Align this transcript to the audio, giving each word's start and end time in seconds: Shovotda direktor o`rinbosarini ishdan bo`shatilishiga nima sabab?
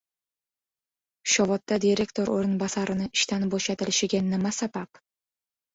Shovotda 1.33 1.79
direktor 1.85 2.33
o`rinbosarini 2.39 3.11
ishdan 3.21 3.49
bo`shatilishiga 3.55 4.27
nima 4.35 4.59
sabab? 4.63 5.07